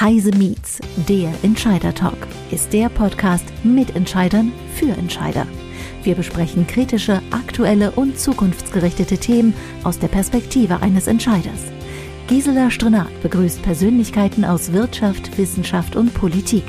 [0.00, 0.78] Heise Meets,
[1.08, 5.44] der Entscheider Talk, ist der Podcast mit Entscheidern für Entscheider.
[6.04, 11.64] Wir besprechen kritische, aktuelle und zukunftsgerichtete Themen aus der Perspektive eines Entscheiders.
[12.28, 16.64] Gisela Strenat begrüßt Persönlichkeiten aus Wirtschaft, Wissenschaft und Politik.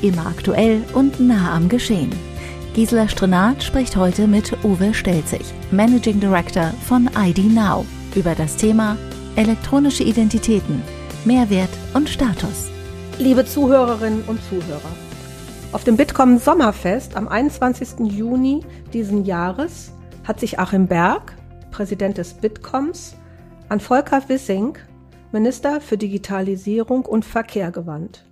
[0.00, 2.12] Immer aktuell und nah am Geschehen.
[2.74, 5.42] Gisela Strenat spricht heute mit Uwe Stelzig,
[5.72, 7.84] Managing Director von ID Now,
[8.14, 8.96] über das Thema
[9.34, 10.80] elektronische Identitäten–
[11.24, 12.70] Mehrwert und Status.
[13.18, 14.92] Liebe Zuhörerinnen und Zuhörer,
[15.72, 18.12] auf dem Bitkom Sommerfest am 21.
[18.12, 19.92] Juni diesen Jahres
[20.22, 21.34] hat sich Achim Berg,
[21.72, 23.16] Präsident des Bitkoms,
[23.68, 24.78] an Volker Wissing,
[25.32, 28.24] Minister für Digitalisierung und Verkehr gewandt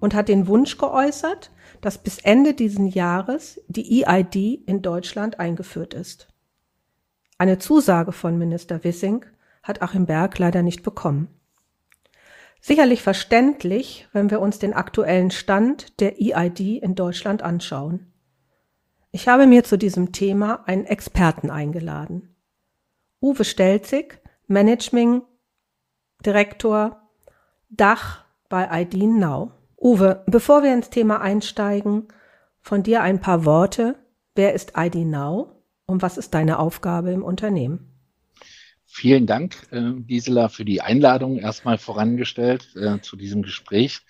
[0.00, 5.94] und hat den Wunsch geäußert, dass bis Ende diesen Jahres die EID in Deutschland eingeführt
[5.94, 6.28] ist.
[7.38, 9.24] Eine Zusage von Minister Wissing
[9.62, 11.28] hat Achim Berg leider nicht bekommen.
[12.66, 18.10] Sicherlich verständlich, wenn wir uns den aktuellen Stand der EID in Deutschland anschauen.
[19.10, 22.34] Ich habe mir zu diesem Thema einen Experten eingeladen.
[23.20, 25.20] Uwe Stelzig, Managing
[26.24, 27.02] Direktor
[27.68, 29.50] Dach bei ID Now.
[29.78, 32.08] Uwe, bevor wir ins Thema einsteigen,
[32.62, 33.96] von dir ein paar Worte.
[34.34, 37.93] Wer ist ID Now und was ist deine Aufgabe im Unternehmen?
[38.96, 44.02] Vielen Dank, äh, Gisela, für die Einladung erstmal vorangestellt äh, zu diesem Gespräch,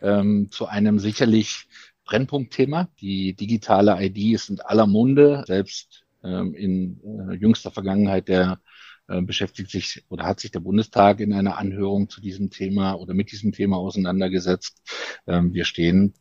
[0.00, 1.68] ähm, zu einem sicherlich
[2.06, 2.88] Brennpunktthema.
[2.98, 8.58] Die digitale ID ist in aller Munde, selbst ähm, in äh, jüngster Vergangenheit der
[9.06, 13.12] äh, beschäftigt sich oder hat sich der Bundestag in einer Anhörung zu diesem Thema oder
[13.12, 14.80] mit diesem Thema auseinandergesetzt.
[15.26, 16.14] Ähm, wir stehen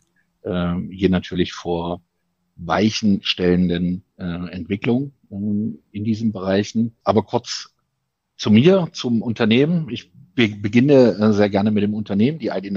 [0.43, 2.01] ähm, hier natürlich vor
[2.57, 6.97] weichenstellenden äh, Entwicklungen ähm, in diesen Bereichen.
[7.05, 7.71] Aber kurz
[8.42, 9.88] zu mir, zum Unternehmen.
[9.92, 12.39] Ich beginne äh, sehr gerne mit dem Unternehmen.
[12.39, 12.75] Die ID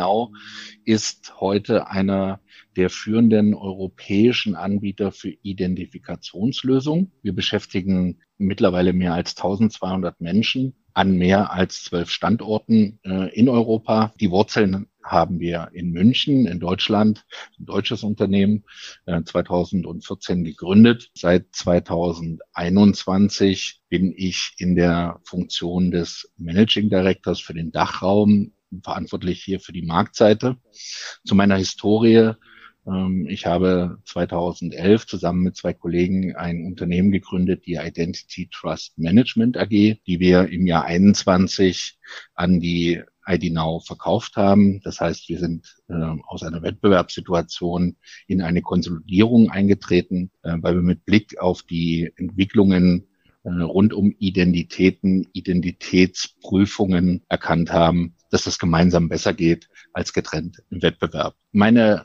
[0.85, 2.41] ist heute einer
[2.77, 7.13] der führenden europäischen Anbieter für Identifikationslösungen.
[7.23, 14.13] Wir beschäftigen mittlerweile mehr als 1200 Menschen an mehr als zwölf Standorten äh, in Europa.
[14.21, 17.25] Die Wurzeln haben wir in München, in Deutschland,
[17.59, 18.65] ein deutsches Unternehmen,
[19.07, 21.11] äh, 2014 gegründet.
[21.15, 29.61] Seit 2021 bin ich in der Funktion des Managing Directors für den Dachraum, verantwortlich hier
[29.61, 30.57] für die Marktseite.
[31.25, 32.35] Zu meiner Historie
[33.27, 39.69] ich habe 2011 zusammen mit zwei Kollegen ein Unternehmen gegründet, die Identity Trust Management AG,
[39.69, 41.99] die wir im Jahr 21
[42.35, 44.81] an die ID Now verkauft haben.
[44.83, 45.95] Das heißt, wir sind äh,
[46.27, 47.97] aus einer Wettbewerbssituation
[48.27, 53.07] in eine Konsolidierung eingetreten, äh, weil wir mit Blick auf die Entwicklungen
[53.45, 60.83] äh, rund um Identitäten, Identitätsprüfungen erkannt haben, dass das gemeinsam besser geht als getrennt im
[60.83, 61.35] Wettbewerb.
[61.53, 62.05] Meine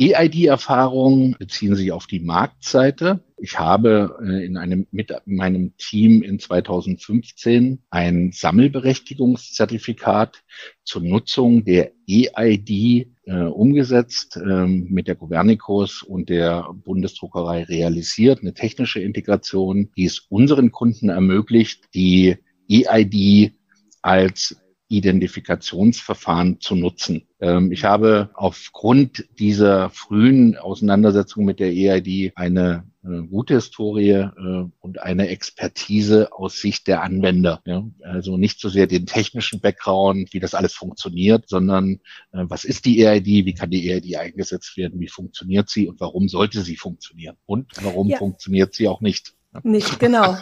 [0.00, 3.22] EID-Erfahrungen beziehen sich auf die Marktseite.
[3.36, 10.42] Ich habe äh, in einem, mit meinem Team in 2015 ein Sammelberechtigungszertifikat
[10.84, 13.06] zur Nutzung der EID äh,
[13.42, 20.72] umgesetzt, äh, mit der Governicus und der Bundesdruckerei realisiert, eine technische Integration, die es unseren
[20.72, 22.38] Kunden ermöglicht, die
[22.70, 23.52] EID
[24.00, 24.56] als
[24.90, 27.28] Identifikationsverfahren zu nutzen.
[27.40, 34.64] Ähm, ich habe aufgrund dieser frühen Auseinandersetzung mit der EID eine äh, gute Historie äh,
[34.80, 37.62] und eine Expertise aus Sicht der Anwender.
[37.64, 37.88] Ja?
[38.02, 42.00] Also nicht so sehr den technischen Background, wie das alles funktioniert, sondern
[42.32, 46.00] äh, was ist die EID, wie kann die EID eingesetzt werden, wie funktioniert sie und
[46.00, 48.18] warum sollte sie funktionieren und warum ja.
[48.18, 49.34] funktioniert sie auch nicht.
[49.64, 50.36] Nicht, genau.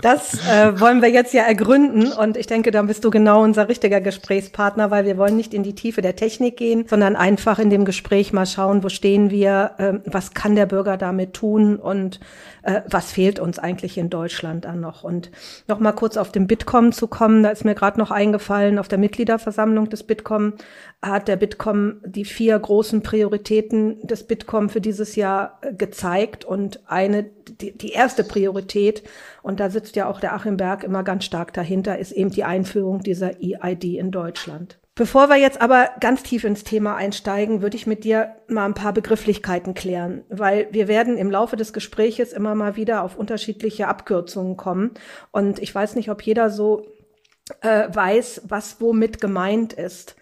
[0.00, 3.68] Das äh, wollen wir jetzt ja ergründen und ich denke, da bist du genau unser
[3.68, 7.68] richtiger Gesprächspartner, weil wir wollen nicht in die Tiefe der Technik gehen, sondern einfach in
[7.68, 12.20] dem Gespräch mal schauen, wo stehen wir, äh, was kann der Bürger damit tun und
[12.62, 15.04] äh, was fehlt uns eigentlich in Deutschland dann noch.
[15.04, 15.30] Und
[15.68, 18.88] noch mal kurz auf den Bitkom zu kommen, da ist mir gerade noch eingefallen, auf
[18.88, 20.54] der Mitgliederversammlung des Bitkom
[21.02, 26.80] hat der Bitkom die vier großen Prioritäten des Bitkom für dieses Jahr äh, gezeigt und
[26.86, 28.53] eine, die, die erste Priorität,
[29.42, 32.44] und da sitzt ja auch der Achim Berg immer ganz stark dahinter, ist eben die
[32.44, 34.78] Einführung dieser EID in Deutschland.
[34.96, 38.74] Bevor wir jetzt aber ganz tief ins Thema einsteigen, würde ich mit dir mal ein
[38.74, 43.88] paar Begrifflichkeiten klären, weil wir werden im Laufe des Gespräches immer mal wieder auf unterschiedliche
[43.88, 44.92] Abkürzungen kommen.
[45.32, 46.86] Und ich weiß nicht, ob jeder so
[47.60, 50.14] äh, weiß, was womit gemeint ist.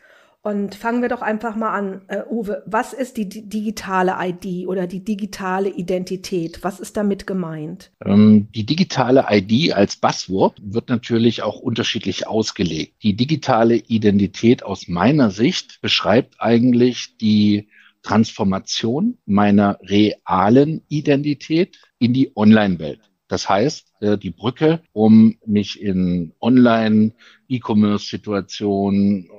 [0.44, 2.64] Und fangen wir doch einfach mal an, äh, Uwe.
[2.66, 6.64] Was ist die, digitale ID oder die digitale Identität?
[6.64, 7.92] Was ist damit gemeint?
[8.04, 13.04] Ähm, die digitale ID als Buzzword wird natürlich auch unterschiedlich ausgelegt.
[13.04, 17.68] Die digitale Identität aus meiner Sicht beschreibt eigentlich die
[18.02, 22.98] Transformation meiner realen Identität in die Online-Welt.
[23.28, 29.30] Das heißt, äh, die Brücke, um mich in Online-E-Commerce-Situationen,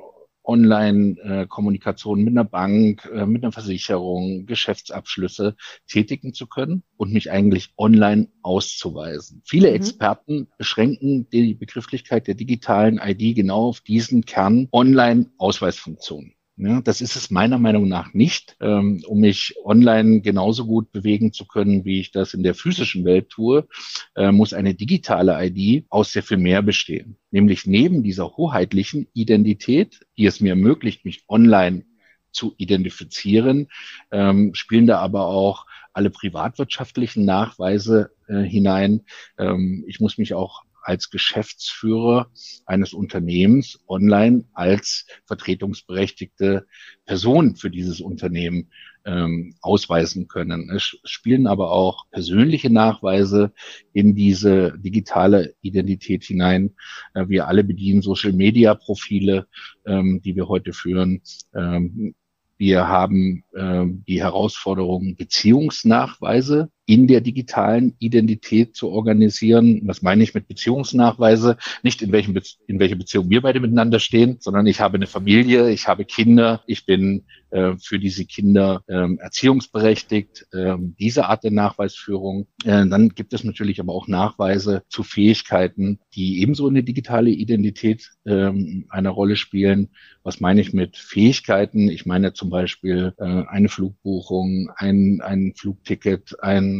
[0.43, 5.55] Online-Kommunikation mit einer Bank, äh, mit einer Versicherung, Geschäftsabschlüsse
[5.87, 9.41] tätigen zu können und mich eigentlich online auszuweisen.
[9.45, 9.75] Viele mhm.
[9.75, 16.33] Experten beschränken die Begrifflichkeit der digitalen ID genau auf diesen Kern Online-Ausweisfunktionen.
[16.55, 21.33] Ja, das ist es meiner Meinung nach nicht, ähm, um mich online genauso gut bewegen
[21.33, 23.67] zu können, wie ich das in der physischen Welt tue,
[24.15, 27.17] äh, muss eine digitale ID aus sehr viel mehr bestehen.
[27.31, 31.85] Nämlich neben dieser hoheitlichen Identität, die es mir ermöglicht, mich online
[32.31, 33.67] zu identifizieren,
[34.11, 39.01] ähm, spielen da aber auch alle privatwirtschaftlichen Nachweise äh, hinein.
[39.39, 42.29] Ähm, ich muss mich auch als Geschäftsführer
[42.65, 46.65] eines Unternehmens online als vertretungsberechtigte
[47.05, 48.69] Person für dieses Unternehmen
[49.05, 50.69] ähm, ausweisen können.
[50.69, 53.51] Es spielen aber auch persönliche Nachweise
[53.91, 56.75] in diese digitale Identität hinein.
[57.13, 59.47] Äh, wir alle bedienen Social-Media-Profile,
[59.85, 61.21] ähm, die wir heute führen.
[61.53, 62.15] Ähm,
[62.57, 69.81] wir haben äh, die Herausforderung, Beziehungsnachweise in der digitalen Identität zu organisieren.
[69.85, 71.57] Was meine ich mit Beziehungsnachweise?
[71.81, 75.07] Nicht in welchem Be in welcher Beziehung wir beide miteinander stehen, sondern ich habe eine
[75.07, 80.47] Familie, ich habe Kinder, ich bin äh, für diese Kinder ähm, erziehungsberechtigt.
[80.53, 82.47] Ähm, diese Art der Nachweisführung.
[82.65, 88.11] Äh, dann gibt es natürlich aber auch Nachweise zu Fähigkeiten, die ebenso eine digitale Identität
[88.25, 89.89] ähm, eine Rolle spielen.
[90.23, 91.89] Was meine ich mit Fähigkeiten?
[91.89, 96.72] Ich meine zum Beispiel äh, eine Flugbuchung, ein, ein Flugticket, ein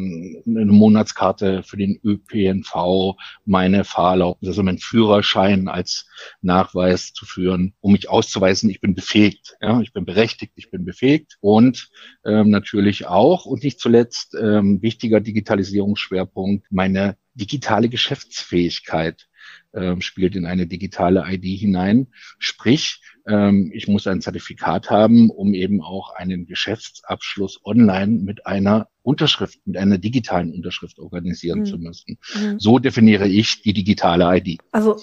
[0.46, 6.08] eine Monatskarte für den ÖPNV, meine Fahrerlaubnis, also mein Führerschein als
[6.42, 10.86] Nachweis zu führen, um mich auszuweisen, ich bin befähigt, ja, ich bin berechtigt, ich bin
[10.86, 11.90] befähigt und
[12.26, 19.28] ähm, natürlich auch und nicht zuletzt ähm, wichtiger Digitalisierungsschwerpunkt meine digitale Geschäftsfähigkeit
[19.74, 22.08] ähm, spielt in eine digitale ID hinein.
[22.38, 28.88] Sprich, ähm, ich muss ein Zertifikat haben, um eben auch einen Geschäftsabschluss online mit einer
[29.04, 31.66] Unterschrift, mit einer digitalen Unterschrift organisieren mhm.
[31.66, 32.18] zu müssen.
[32.36, 32.60] Mhm.
[32.60, 34.60] So definiere ich die digitale ID.
[34.72, 34.98] Also,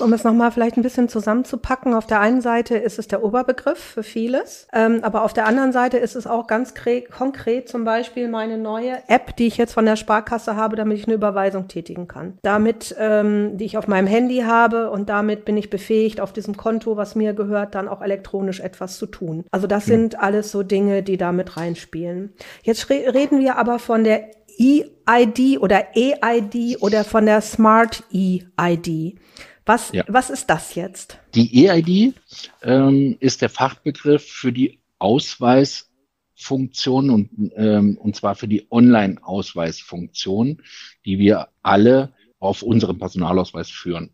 [0.00, 3.78] um es nochmal vielleicht ein bisschen zusammenzupacken, auf der einen Seite ist es der Oberbegriff
[3.78, 6.74] für vieles, ähm, aber auf der anderen Seite ist es auch ganz
[7.10, 11.06] konkret zum Beispiel meine neue App, die ich jetzt von der Sparkasse habe, damit ich
[11.06, 12.38] eine Überweisung tätigen kann.
[12.42, 16.56] Damit, ähm, die ich auf meinem Handy habe und damit bin ich befähigt, auf diesem
[16.56, 19.44] Konto, was mir gehört, dann auch elektronisch etwas zu tun.
[19.50, 19.90] Also das mhm.
[19.90, 22.32] sind alles so Dinge, die da mit reinspielen.
[22.62, 29.18] Jetzt reden wir wir aber von der EID oder EID oder von der Smart EID.
[29.64, 30.02] Was, ja.
[30.08, 31.20] was ist das jetzt?
[31.34, 32.14] Die EID
[32.62, 40.62] ähm, ist der Fachbegriff für die Ausweisfunktion und, ähm, und zwar für die Online-Ausweisfunktion,
[41.04, 44.10] die wir alle auf unserem Personalausweis führen.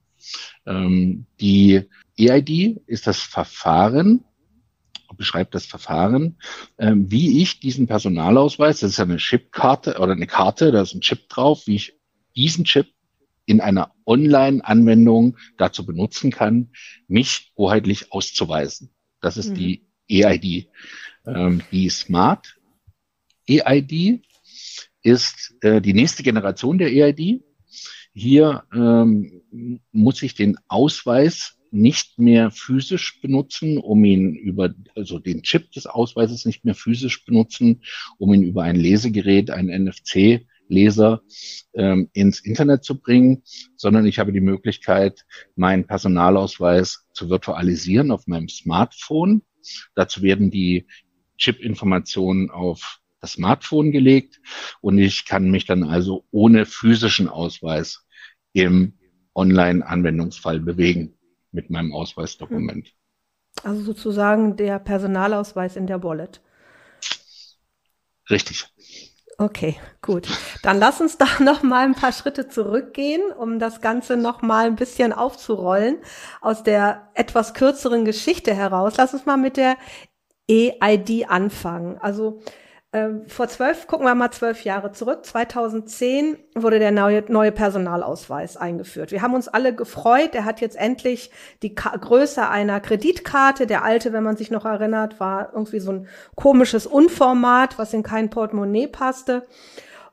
[0.66, 1.82] Ähm, die
[2.18, 4.24] EID ist das Verfahren,
[5.22, 6.36] beschreibt das Verfahren,
[6.78, 10.94] äh, wie ich diesen Personalausweis, das ist ja eine Chipkarte oder eine Karte, da ist
[10.94, 11.94] ein Chip drauf, wie ich
[12.34, 12.88] diesen Chip
[13.46, 16.72] in einer Online-Anwendung dazu benutzen kann,
[17.06, 18.90] mich hoheitlich auszuweisen.
[19.20, 19.54] Das ist mhm.
[19.54, 20.68] die EID.
[21.24, 22.56] Ähm, die Smart
[23.48, 24.24] EID
[25.02, 27.44] ist äh, die nächste Generation der EID.
[28.12, 35.42] Hier ähm, muss ich den Ausweis nicht mehr physisch benutzen, um ihn über, also den
[35.42, 37.82] Chip des Ausweises nicht mehr physisch benutzen,
[38.18, 41.22] um ihn über ein Lesegerät, ein NFC Leser
[41.74, 43.42] ähm, ins Internet zu bringen,
[43.76, 45.24] sondern ich habe die Möglichkeit,
[45.56, 49.42] meinen Personalausweis zu virtualisieren auf meinem Smartphone.
[49.94, 50.86] Dazu werden die
[51.38, 54.40] Chip-Informationen auf das Smartphone gelegt
[54.80, 58.04] und ich kann mich dann also ohne physischen Ausweis
[58.52, 58.94] im
[59.34, 61.14] Online-Anwendungsfall bewegen
[61.52, 62.92] mit meinem Ausweisdokument.
[63.62, 66.40] Also sozusagen der Personalausweis in der Wallet.
[68.30, 68.66] Richtig.
[69.38, 70.28] Okay, gut.
[70.62, 74.66] Dann lass uns da noch mal ein paar Schritte zurückgehen, um das Ganze noch mal
[74.66, 75.98] ein bisschen aufzurollen
[76.40, 78.94] aus der etwas kürzeren Geschichte heraus.
[78.96, 79.76] Lass uns mal mit der
[80.48, 81.98] EID anfangen.
[81.98, 82.40] Also
[83.26, 85.24] vor zwölf, gucken wir mal zwölf Jahre zurück.
[85.24, 89.12] 2010 wurde der neue, neue Personalausweis eingeführt.
[89.12, 90.34] Wir haben uns alle gefreut.
[90.34, 91.30] Er hat jetzt endlich
[91.62, 93.66] die Ka Größe einer Kreditkarte.
[93.66, 98.02] Der alte, wenn man sich noch erinnert, war irgendwie so ein komisches Unformat, was in
[98.02, 99.46] kein Portemonnaie passte.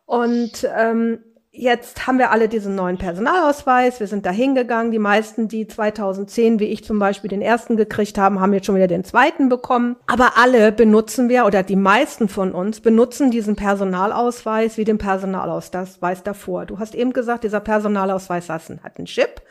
[0.05, 1.19] Und ähm,
[1.51, 3.99] Jetzt haben wir alle diesen neuen Personalausweis.
[3.99, 4.91] Wir sind da hingegangen.
[4.91, 8.75] Die meisten, die 2010, wie ich zum Beispiel, den ersten gekriegt haben, haben jetzt schon
[8.75, 9.95] wieder den zweiten bekommen.
[10.05, 16.21] Aber alle benutzen wir, oder die meisten von uns benutzen diesen Personalausweis wie den Personalausweis
[16.21, 16.67] davor.
[16.67, 19.41] Du hast eben gesagt, dieser Personalausweis hat einen Chip,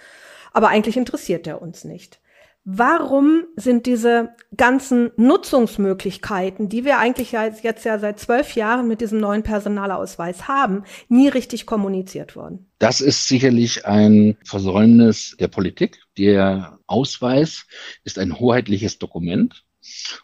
[0.52, 2.20] aber eigentlich interessiert der uns nicht.
[2.64, 9.20] Warum sind diese ganzen Nutzungsmöglichkeiten, die wir eigentlich jetzt ja seit zwölf Jahren mit diesem
[9.20, 12.66] neuen Personalausweis haben, nie richtig kommuniziert worden?
[12.78, 16.02] Das ist sicherlich ein Versäumnis der Politik.
[16.18, 17.66] Der Ausweis
[18.04, 19.64] ist ein hoheitliches Dokument.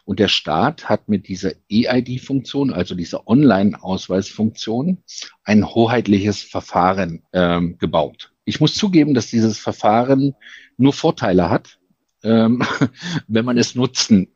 [0.03, 4.99] Und der Staat hat mit dieser EID-Funktion, also dieser Online-Ausweisfunktion,
[5.43, 8.31] ein hoheitliches Verfahren ähm, gebaut.
[8.43, 10.35] Ich muss zugeben, dass dieses Verfahren
[10.77, 11.79] nur Vorteile hat
[12.25, 12.61] ähm,
[13.27, 14.27] wenn man es nutzen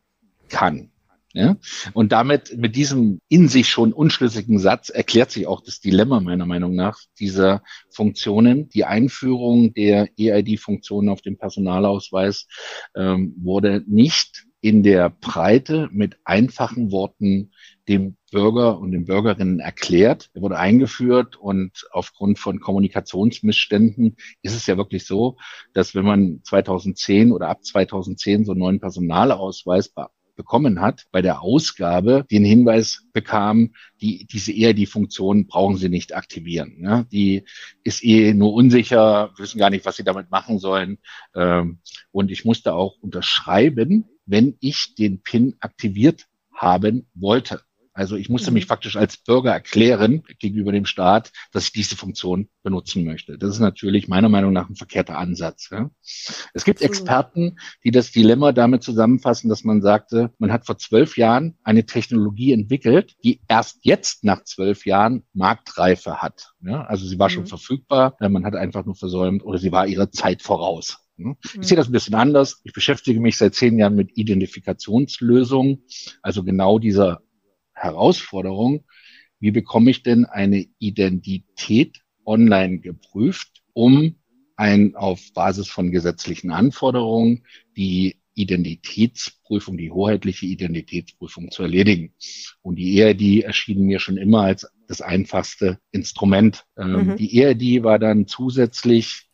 [0.48, 0.92] kann.
[1.34, 1.58] Ja?
[1.94, 6.46] Und damit, mit diesem in sich schon unschlüssigen Satz erklärt sich auch das Dilemma meiner
[6.46, 8.70] Meinung nach dieser Funktionen.
[8.70, 12.48] Die Einführung der EID-Funktionen auf dem Personalausweis
[12.96, 17.52] ähm, wurde nicht in der Breite mit einfachen Worten
[17.88, 20.30] dem Bürger und den Bürgerinnen erklärt.
[20.34, 25.38] Er wurde eingeführt und aufgrund von Kommunikationsmissständen ist es ja wirklich so,
[25.74, 29.94] dass wenn man 2010 oder ab 2010 so einen neuen Personalausweis
[30.40, 35.90] bekommen hat, bei der Ausgabe den Hinweis bekam, die, diese eher die Funktion brauchen Sie
[35.90, 36.78] nicht aktivieren.
[36.80, 37.06] Ne?
[37.12, 37.44] Die
[37.84, 41.00] ist eh nur unsicher, wissen gar nicht, was Sie damit machen sollen.
[41.36, 41.80] Ähm,
[42.12, 47.62] und ich musste auch unterschreiben, wenn ich den PIN aktiviert haben wollte.
[48.00, 48.70] Also ich musste mich mhm.
[48.70, 53.38] faktisch als Bürger erklären gegenüber dem Staat, dass ich diese Funktion benutzen möchte.
[53.38, 55.68] Das ist natürlich meiner Meinung nach ein verkehrter Ansatz.
[55.70, 55.92] Ja.
[56.54, 61.18] Es gibt Experten, die das Dilemma damit zusammenfassen, dass man sagte, man hat vor zwölf
[61.18, 66.54] Jahren eine Technologie entwickelt, die erst jetzt nach zwölf Jahren Marktreife hat.
[66.62, 66.86] Ja.
[66.86, 67.34] Also sie war mhm.
[67.34, 71.00] schon verfügbar, man hat einfach nur versäumt oder sie war ihrer Zeit voraus.
[71.60, 72.62] Ich sehe das ein bisschen anders.
[72.64, 75.84] Ich beschäftige mich seit zehn Jahren mit Identifikationslösungen,
[76.22, 77.24] also genau dieser
[77.80, 78.86] Herausforderung,
[79.40, 84.16] wie bekomme ich denn eine Identität online geprüft, um
[84.56, 87.46] ein auf Basis von gesetzlichen Anforderungen
[87.78, 92.14] die Identitätsprüfung, die hoheitliche Identitätsprüfung zu erledigen.
[92.62, 96.66] Und die ERD erschien mir schon immer als das einfachste Instrument.
[96.78, 97.18] Ähm, mhm.
[97.18, 99.30] Die ERD war dann zusätzlich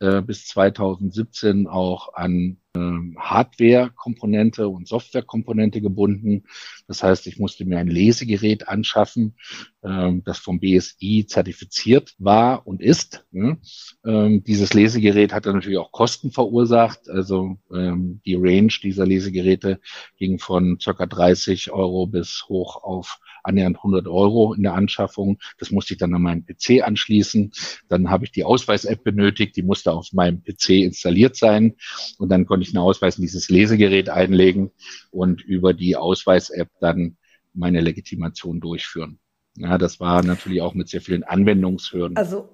[0.00, 6.44] äh, bis 2017 auch an Hardware-Komponente und Software-Komponente gebunden.
[6.88, 9.36] Das heißt, ich musste mir ein Lesegerät anschaffen,
[9.82, 13.24] ähm, das vom BSI zertifiziert war und ist.
[13.32, 17.08] Ähm, dieses Lesegerät hat dann natürlich auch Kosten verursacht.
[17.08, 19.80] Also die Range dieser Lesegeräte
[20.16, 25.38] ging von circa 30 Euro bis hoch auf annähernd 100 Euro in der Anschaffung.
[25.58, 27.52] Das musste ich dann an meinen PC anschließen.
[27.88, 31.74] Dann habe ich die Ausweis-App benötigt, die musste auf meinem PC installiert sein.
[32.18, 34.70] Und dann konnte ich einen Ausweis in dieses Lesegerät einlegen
[35.10, 37.16] und über die Ausweis-App dann
[37.52, 39.18] meine Legitimation durchführen.
[39.56, 42.16] Ja, das war natürlich auch mit sehr vielen Anwendungshürden.
[42.16, 42.48] Also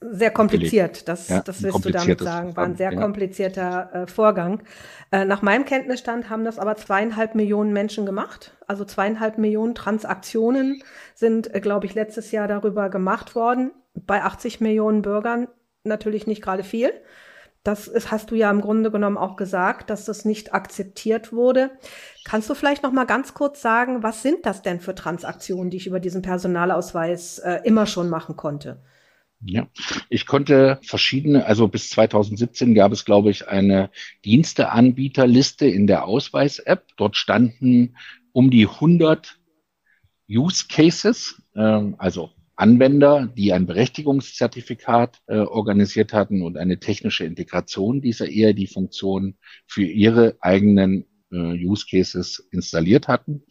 [0.00, 2.56] sehr kompliziert, das, ja, das willst du damit sagen.
[2.56, 4.62] War ein sehr komplizierter äh, Vorgang.
[5.12, 8.56] Äh, nach meinem Kenntnisstand haben das aber zweieinhalb Millionen Menschen gemacht.
[8.66, 10.82] Also zweieinhalb Millionen Transaktionen
[11.14, 13.72] sind, äh, glaube ich, letztes Jahr darüber gemacht worden.
[13.94, 15.48] Bei 80 Millionen Bürgern
[15.84, 16.92] natürlich nicht gerade viel.
[17.62, 21.70] Das ist, hast du ja im Grunde genommen auch gesagt, dass das nicht akzeptiert wurde.
[22.24, 25.76] Kannst du vielleicht noch mal ganz kurz sagen, was sind das denn für Transaktionen, die
[25.76, 28.82] ich über diesen Personalausweis äh, immer schon machen konnte?
[29.42, 29.68] Ja,
[30.10, 33.90] ich konnte verschiedene, also bis 2017 gab es, glaube ich, eine
[34.24, 36.84] Diensteanbieterliste in der Ausweis-App.
[36.96, 37.96] Dort standen
[38.32, 39.38] um die 100
[40.30, 48.02] Use Cases, äh, also Anwender, die ein Berechtigungszertifikat äh, organisiert hatten und eine technische Integration
[48.02, 53.42] dieser EID-Funktion für ihre eigenen äh, Use Cases installiert hatten.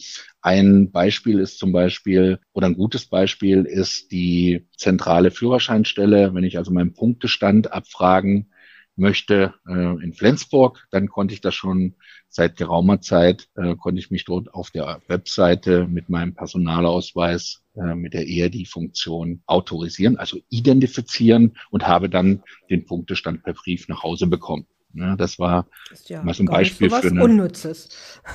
[0.41, 6.35] Ein Beispiel ist zum Beispiel, oder ein gutes Beispiel ist die zentrale Führerscheinstelle.
[6.35, 8.51] Wenn ich also meinen Punktestand abfragen
[8.95, 11.95] möchte äh, in Flensburg, dann konnte ich das schon
[12.27, 17.95] seit geraumer Zeit, äh, konnte ich mich dort auf der Webseite mit meinem Personalausweis äh,
[17.95, 24.27] mit der ERD-Funktion autorisieren, also identifizieren und habe dann den Punktestand per Brief nach Hause
[24.27, 24.65] bekommen.
[24.93, 25.67] Ja, das war
[26.07, 27.89] ja mal so ein Beispiel für eine, Unnützes.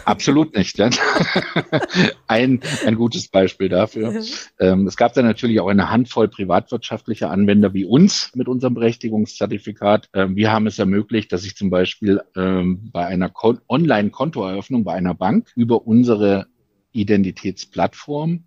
[0.05, 0.79] Absolut nicht.
[0.79, 0.89] Ja.
[2.29, 4.23] ein, ein gutes Beispiel dafür.
[4.61, 10.09] Ähm, es gab dann natürlich auch eine Handvoll privatwirtschaftlicher Anwender wie uns mit unserem Berechtigungszertifikat.
[10.15, 13.33] Ähm, wir haben es ermöglicht, dass ich zum Beispiel ähm, bei einer
[13.69, 16.47] Online-Kontoeröffnung bei einer Bank über unsere
[16.93, 18.45] Identitätsplattform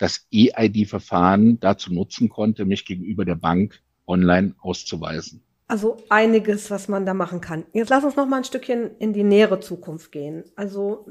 [0.00, 5.42] das EID-Verfahren dazu nutzen konnte, mich gegenüber der Bank online auszuweisen.
[5.68, 7.64] Also einiges, was man da machen kann.
[7.72, 10.42] Jetzt lass uns noch mal ein Stückchen in die nähere Zukunft gehen.
[10.56, 11.06] Also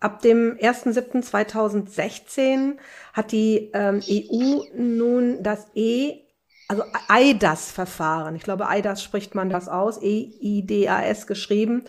[0.00, 2.78] ab dem 1.7.2016
[3.12, 6.22] hat die ähm, EU nun das E
[6.70, 11.84] also EIDAS-Verfahren, ich glaube, EIDAS spricht man das aus, E-I-D-A-S geschrieben,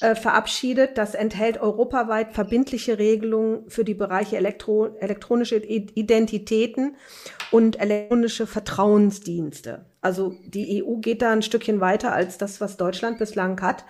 [0.00, 0.96] äh, verabschiedet.
[0.96, 6.96] Das enthält europaweit verbindliche Regelungen für die Bereiche Elektro elektronische Identitäten
[7.50, 9.84] und elektronische Vertrauensdienste.
[10.00, 13.84] Also die EU geht da ein Stückchen weiter als das, was Deutschland bislang hat.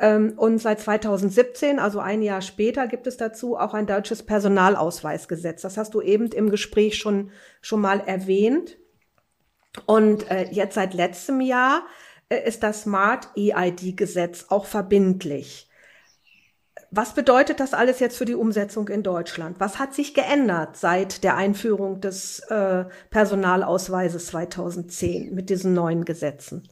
[0.00, 5.62] Ähm, und seit 2017, also ein Jahr später, gibt es dazu auch ein deutsches Personalausweisgesetz.
[5.62, 8.78] Das hast du eben im Gespräch schon, schon mal erwähnt.
[9.84, 11.82] Und äh, jetzt seit letztem Jahr
[12.28, 15.68] äh, ist das Smart EID-Gesetz auch verbindlich.
[16.90, 19.56] Was bedeutet das alles jetzt für die Umsetzung in Deutschland?
[19.58, 26.68] Was hat sich geändert seit der Einführung des äh, Personalausweises 2010 mit diesen neuen Gesetzen?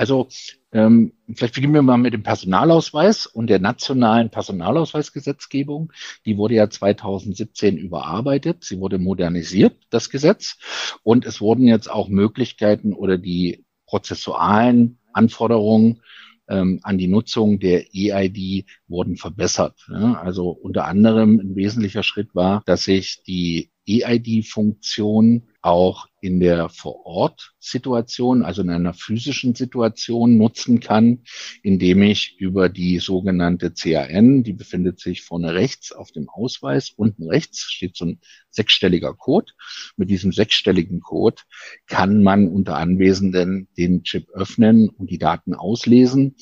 [0.00, 0.28] Also
[0.72, 5.92] ähm, vielleicht beginnen wir mal mit dem Personalausweis und der nationalen Personalausweisgesetzgebung.
[6.24, 8.64] Die wurde ja 2017 überarbeitet.
[8.64, 10.56] Sie wurde modernisiert, das Gesetz.
[11.02, 16.00] Und es wurden jetzt auch Möglichkeiten oder die prozessualen Anforderungen
[16.48, 19.86] ähm, an die Nutzung der EID wurden verbessert.
[19.92, 26.68] Ja, also unter anderem ein wesentlicher Schritt war, dass sich die EID-Funktion auch in der
[26.68, 31.24] Vor-Ort-Situation, also in einer physischen Situation nutzen kann,
[31.62, 37.28] indem ich über die sogenannte CAN, die befindet sich vorne rechts auf dem Ausweis, unten
[37.28, 39.52] rechts steht so ein sechsstelliger Code.
[39.96, 41.42] Mit diesem sechsstelligen Code
[41.86, 46.36] kann man unter Anwesenden den Chip öffnen und die Daten auslesen.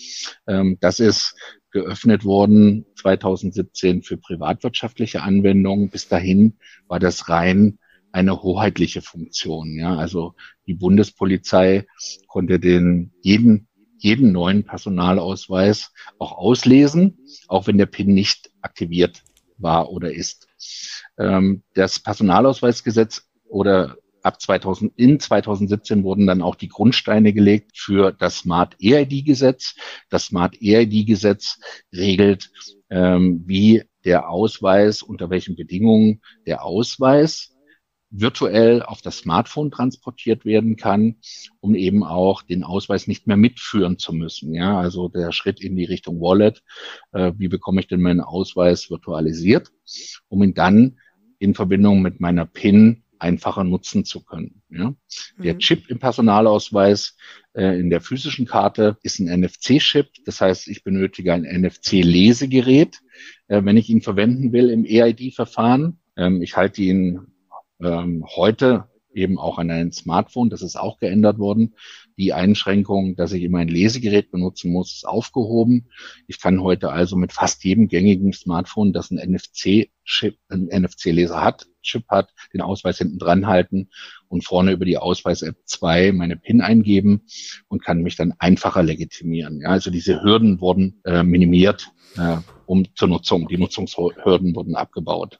[0.46, 1.34] Ähm, das ist
[1.70, 5.90] geöffnet worden 2017 für privatwirtschaftliche Anwendungen.
[5.90, 7.78] Bis dahin war das rein
[8.12, 9.78] eine hoheitliche Funktion.
[9.78, 10.34] Ja, also
[10.66, 11.86] die Bundespolizei
[12.26, 19.22] konnte den jeden jeden neuen Personalausweis auch auslesen, auch wenn der PIN nicht aktiviert
[19.58, 20.46] war oder ist.
[21.18, 28.12] Ähm, das Personalausweisgesetz oder ab 2000, in 2017 wurden dann auch die Grundsteine gelegt für
[28.12, 29.74] das Smart EID-Gesetz.
[30.10, 31.58] Das Smart EID-Gesetz
[31.92, 32.50] regelt,
[32.90, 37.57] ähm, wie der Ausweis, unter welchen Bedingungen der Ausweis
[38.10, 41.16] virtuell auf das Smartphone transportiert werden kann,
[41.60, 44.54] um eben auch den Ausweis nicht mehr mitführen zu müssen.
[44.54, 46.62] Ja, also der Schritt in die Richtung Wallet.
[47.12, 49.70] Äh, wie bekomme ich denn meinen Ausweis virtualisiert,
[50.28, 50.98] um ihn dann
[51.38, 54.62] in Verbindung mit meiner PIN einfacher nutzen zu können.
[54.70, 54.90] Ja?
[54.90, 55.42] Mhm.
[55.42, 57.16] Der Chip im Personalausweis
[57.52, 60.08] äh, in der physischen Karte ist ein NFC-Chip.
[60.24, 63.00] Das heißt, ich benötige ein NFC-Lesegerät,
[63.48, 65.98] äh, wenn ich ihn verwenden will im EID-Verfahren.
[66.16, 67.26] Ähm, ich halte ihn
[67.80, 68.88] ähm, heute
[69.18, 70.50] eben auch an ein Smartphone.
[70.50, 71.74] Das ist auch geändert worden.
[72.16, 75.88] Die Einschränkung, dass ich immer ein Lesegerät benutzen muss, ist aufgehoben.
[76.26, 81.66] Ich kann heute also mit fast jedem gängigen Smartphone, das ein NFC-Chip, ein NFC-Leser hat,
[81.82, 83.90] Chip hat, den Ausweis hinten dran halten
[84.28, 87.22] und vorne über die Ausweis-App 2 meine PIN eingeben
[87.68, 89.60] und kann mich dann einfacher legitimieren.
[89.60, 93.48] Ja, also diese Hürden wurden äh, minimiert äh, um zur Nutzung.
[93.48, 95.38] Die Nutzungshürden wurden abgebaut.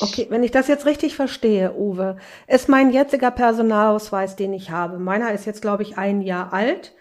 [0.00, 4.98] Okay, wenn ich das jetzt richtig verstehe, Uwe, ist mein jetziger Personalausweis, den ich habe,
[4.98, 6.94] meiner ist jetzt, glaube ich, ein Jahr alt,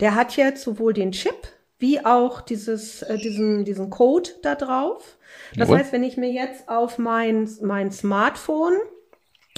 [0.00, 1.48] der hat jetzt sowohl den Chip
[1.78, 5.18] wie auch dieses, äh, diesen, diesen Code da drauf.
[5.56, 5.78] Das Jawohl.
[5.78, 8.78] heißt, wenn ich mir jetzt auf mein, mein Smartphone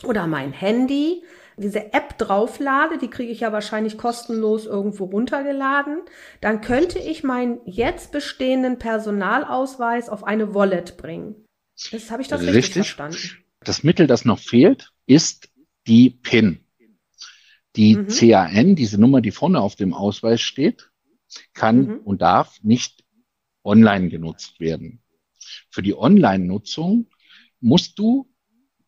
[0.07, 1.23] oder mein Handy
[1.57, 6.01] diese App drauflade, die kriege ich ja wahrscheinlich kostenlos irgendwo runtergeladen,
[6.41, 11.44] dann könnte ich meinen jetzt bestehenden Personalausweis auf eine Wallet bringen.
[11.93, 13.45] Das habe ich das richtig, richtig verstanden.
[13.61, 15.51] Das Mittel, das noch fehlt, ist
[15.87, 16.61] die PIN.
[17.77, 18.09] Die mhm.
[18.09, 20.91] CAN, diese Nummer, die vorne auf dem Ausweis steht,
[21.53, 21.99] kann mhm.
[22.05, 23.05] und darf nicht
[23.65, 25.03] online genutzt werden.
[25.71, 27.09] Für die Online-Nutzung
[27.61, 28.31] musst du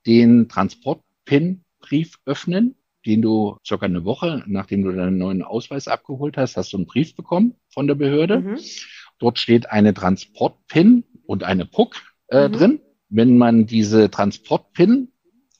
[0.07, 6.57] den Transport-PIN-Brief öffnen, den du circa eine Woche, nachdem du deinen neuen Ausweis abgeholt hast,
[6.57, 8.41] hast du einen Brief bekommen von der Behörde.
[8.41, 8.59] Mhm.
[9.19, 12.53] Dort steht eine Transport-PIN und eine PUC äh, mhm.
[12.53, 12.81] drin.
[13.09, 15.09] Wenn man diese Transport-PIN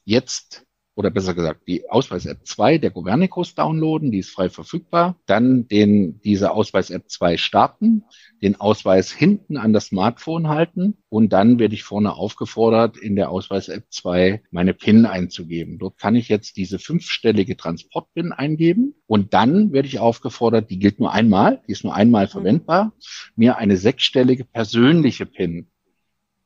[0.05, 5.69] jetzt oder besser gesagt die Ausweis-App 2 der Governicus downloaden, die ist frei verfügbar, dann
[5.69, 8.05] den, diese Ausweis-App 2 starten,
[8.43, 13.31] den Ausweis hinten an das Smartphone halten und dann werde ich vorne aufgefordert, in der
[13.31, 15.79] Ausweis-App 2 meine PIN einzugeben.
[15.79, 20.99] Dort kann ich jetzt diese fünfstellige Transport-PIN eingeben und dann werde ich aufgefordert, die gilt
[20.99, 22.31] nur einmal, die ist nur einmal mhm.
[22.31, 22.93] verwendbar,
[23.37, 25.69] mir eine sechsstellige persönliche PIN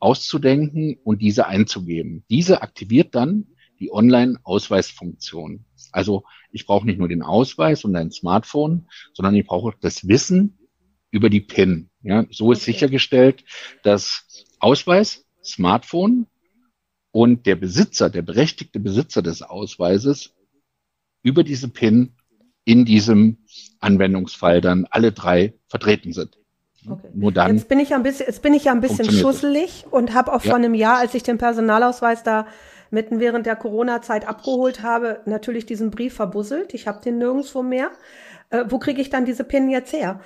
[0.00, 2.24] auszudenken und diese einzugeben.
[2.30, 3.46] Diese aktiviert dann
[3.78, 5.64] die Online-Ausweisfunktion.
[5.92, 10.58] Also ich brauche nicht nur den Ausweis und ein Smartphone, sondern ich brauche das Wissen
[11.10, 11.90] über die PIN.
[12.02, 12.72] Ja, so ist okay.
[12.72, 13.44] sichergestellt,
[13.82, 16.26] dass Ausweis, Smartphone
[17.12, 20.34] und der Besitzer, der berechtigte Besitzer des Ausweises
[21.22, 22.14] über diese PIN
[22.64, 23.38] in diesem
[23.80, 26.39] Anwendungsfall dann alle drei vertreten sind.
[26.88, 27.08] Okay.
[27.12, 27.56] Nur dann.
[27.56, 30.42] Jetzt bin ich ein bisschen, jetzt bin ich ja ein bisschen schusselig und habe auch
[30.44, 30.50] ja.
[30.50, 32.46] vor einem Jahr, als ich den Personalausweis da
[32.90, 36.74] mitten während der Corona-Zeit abgeholt habe, natürlich diesen Brief verbusselt.
[36.74, 37.90] Ich habe den nirgendwo mehr.
[38.50, 40.20] Äh, wo kriege ich dann diese PIN jetzt her?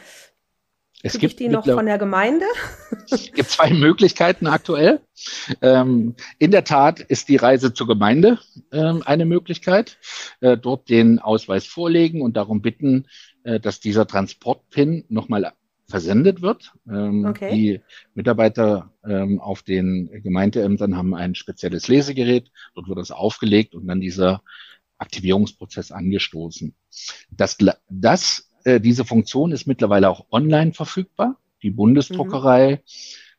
[1.02, 2.46] Es gibt die noch von der Gemeinde?
[3.10, 5.00] Es gibt zwei Möglichkeiten aktuell.
[5.60, 8.38] Ähm, in der Tat ist die Reise zur Gemeinde
[8.72, 9.98] ähm, eine Möglichkeit.
[10.40, 13.06] Äh, dort den Ausweis vorlegen und darum bitten,
[13.42, 15.52] äh, dass dieser Transportpin nochmal
[15.86, 16.72] versendet wird.
[16.88, 17.50] Ähm, okay.
[17.52, 17.80] Die
[18.14, 22.50] Mitarbeiter ähm, auf den Gemeindeämtern haben ein spezielles Lesegerät.
[22.74, 24.42] Dort wird das aufgelegt und dann dieser
[24.98, 26.74] Aktivierungsprozess angestoßen.
[27.30, 31.38] Das, das, äh, diese Funktion ist mittlerweile auch online verfügbar.
[31.62, 32.78] Die Bundesdruckerei mhm.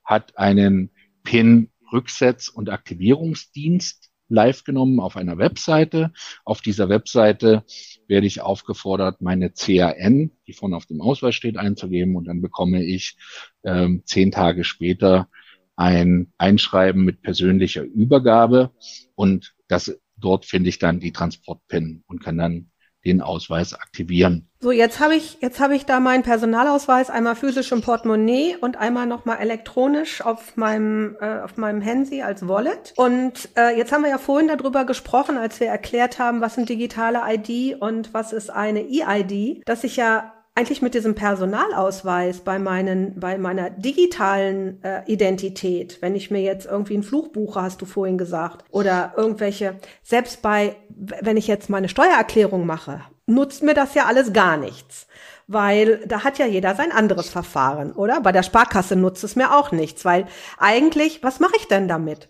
[0.03, 0.91] hat einen
[1.23, 6.11] PIN-Rücksetz- und Aktivierungsdienst live genommen auf einer Webseite.
[6.43, 7.63] Auf dieser Webseite
[8.07, 12.83] werde ich aufgefordert, meine CAN, die vorne auf dem Ausweis steht, einzugeben und dann bekomme
[12.83, 13.17] ich
[13.63, 15.29] ähm, zehn Tage später
[15.75, 18.71] ein Einschreiben mit persönlicher Übergabe
[19.15, 22.71] und das dort finde ich dann die Transportpin und kann dann
[23.05, 24.47] den Ausweis aktivieren.
[24.59, 28.77] So, jetzt habe ich, jetzt habe ich da meinen Personalausweis einmal physisch im Portemonnaie und
[28.77, 32.93] einmal nochmal elektronisch auf meinem, äh, auf meinem Handy als Wallet.
[32.95, 36.69] Und äh, jetzt haben wir ja vorhin darüber gesprochen, als wir erklärt haben, was sind
[36.69, 42.59] digitale ID und was ist eine E-ID, dass ich ja eigentlich mit diesem Personalausweis bei
[42.59, 47.81] meinen, bei meiner digitalen äh, Identität, wenn ich mir jetzt irgendwie einen Fluch buche, hast
[47.81, 53.73] du vorhin gesagt, oder irgendwelche, selbst bei, wenn ich jetzt meine Steuererklärung mache, nutzt mir
[53.73, 55.07] das ja alles gar nichts.
[55.47, 58.19] Weil da hat ja jeder sein anderes Verfahren, oder?
[58.21, 60.25] Bei der Sparkasse nutzt es mir auch nichts, weil
[60.57, 62.29] eigentlich, was mache ich denn damit?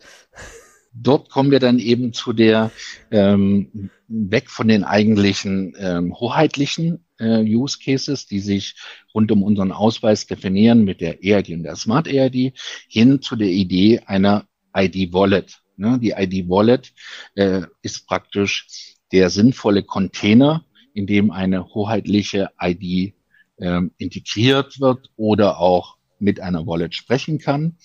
[0.94, 2.72] Dort kommen wir dann eben zu der
[3.12, 8.76] ähm, weg von den eigentlichen ähm, hoheitlichen äh, Use Cases, die sich
[9.14, 12.54] rund um unseren Ausweis definieren mit der EID und der Smart EID,
[12.88, 15.62] hin zu der Idee einer ID Wallet.
[15.78, 16.00] Ne?
[16.00, 16.94] Die ID Wallet
[17.36, 23.14] äh, ist praktisch der sinnvolle Container, in dem eine hoheitliche ID
[23.60, 27.78] ähm, integriert wird oder auch mit einer Wallet sprechen kann.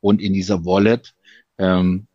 [0.00, 1.14] Und in dieser Wallet
[1.58, 2.06] ähm,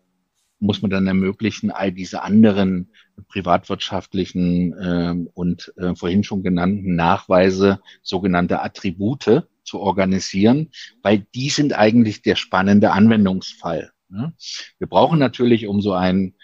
[0.61, 2.91] muss man dann ermöglichen, all diese anderen
[3.27, 10.69] privatwirtschaftlichen äh, und äh, vorhin schon genannten Nachweise, sogenannte Attribute zu organisieren,
[11.01, 13.91] weil die sind eigentlich der spannende Anwendungsfall.
[14.09, 14.33] Ne?
[14.77, 16.35] Wir brauchen natürlich, um so ein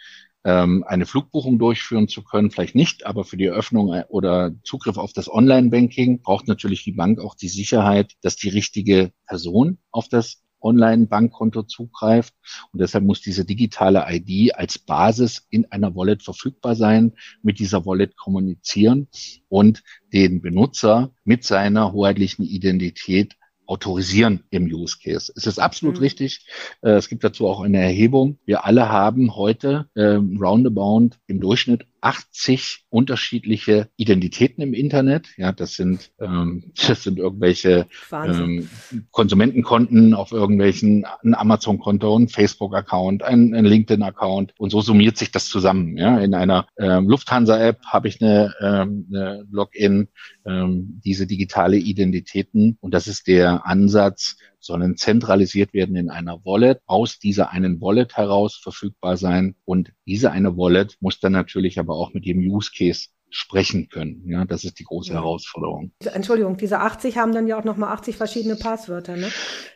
[0.47, 4.97] ähm, eine Flugbuchung durchführen zu können, vielleicht nicht, aber für die Eröffnung äh, oder Zugriff
[4.97, 10.08] auf das Online-Banking braucht natürlich die Bank auch die Sicherheit, dass die richtige Person auf
[10.08, 12.34] das Online-Bankkonto zugreift.
[12.72, 17.86] Und deshalb muss diese digitale ID als Basis in einer Wallet verfügbar sein, mit dieser
[17.86, 19.08] Wallet kommunizieren
[19.50, 23.36] und den Benutzer mit seiner hoheitlichen Identität
[23.67, 25.32] autorisieren im Use Case.
[25.36, 26.02] Es ist absolut mhm.
[26.02, 26.48] richtig.
[26.82, 28.39] Äh, es gibt dazu auch eine Erhebung.
[28.46, 35.28] Wir alle haben heute äh, roundabout im Durchschnitt 80 unterschiedliche Identitäten im Internet.
[35.36, 38.70] Ja, das sind ähm, das sind irgendwelche ähm,
[39.12, 45.50] Konsumentenkonten auf irgendwelchen ein Amazon-Konto, ein Facebook-Account, ein, ein LinkedIn-Account und so summiert sich das
[45.50, 45.98] zusammen.
[45.98, 50.08] Ja, in einer ähm, Lufthansa-App habe ich eine, ähm, eine Login,
[50.46, 56.82] ähm, diese digitale Identitäten und das ist der Ansatz, sollen zentralisiert werden in einer Wallet,
[56.86, 59.56] aus dieser einen Wallet heraus verfügbar sein.
[59.65, 64.24] Und diese eine Wallet muss dann natürlich aber auch mit dem Use Case sprechen können.
[64.26, 65.15] Ja, das ist die große ja.
[65.15, 65.91] Herausforderung.
[66.00, 69.17] Entschuldigung, diese 80 haben dann ja auch nochmal 80 verschiedene Passwörter.
[69.17, 69.30] Ne?